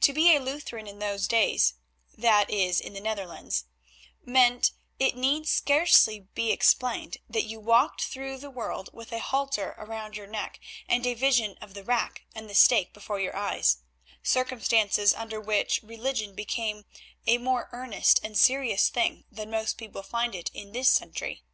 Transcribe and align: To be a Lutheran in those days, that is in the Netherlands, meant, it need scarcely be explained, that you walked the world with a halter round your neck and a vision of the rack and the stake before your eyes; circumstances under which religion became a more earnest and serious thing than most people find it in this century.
To 0.00 0.12
be 0.12 0.34
a 0.34 0.40
Lutheran 0.40 0.88
in 0.88 0.98
those 0.98 1.28
days, 1.28 1.74
that 2.18 2.50
is 2.50 2.80
in 2.80 2.92
the 2.92 3.00
Netherlands, 3.00 3.66
meant, 4.24 4.72
it 4.98 5.14
need 5.16 5.46
scarcely 5.46 6.26
be 6.34 6.50
explained, 6.50 7.18
that 7.28 7.44
you 7.44 7.60
walked 7.60 8.12
the 8.12 8.50
world 8.52 8.90
with 8.92 9.12
a 9.12 9.20
halter 9.20 9.76
round 9.78 10.16
your 10.16 10.26
neck 10.26 10.58
and 10.88 11.06
a 11.06 11.14
vision 11.14 11.56
of 11.60 11.74
the 11.74 11.84
rack 11.84 12.24
and 12.34 12.50
the 12.50 12.54
stake 12.56 12.92
before 12.92 13.20
your 13.20 13.36
eyes; 13.36 13.76
circumstances 14.24 15.14
under 15.14 15.40
which 15.40 15.78
religion 15.84 16.34
became 16.34 16.84
a 17.28 17.38
more 17.38 17.68
earnest 17.70 18.18
and 18.24 18.36
serious 18.36 18.88
thing 18.88 19.22
than 19.30 19.52
most 19.52 19.78
people 19.78 20.02
find 20.02 20.34
it 20.34 20.50
in 20.52 20.72
this 20.72 20.88
century. 20.88 21.44